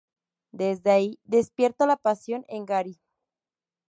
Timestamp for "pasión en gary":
1.95-2.99